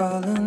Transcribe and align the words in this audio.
falling 0.00 0.39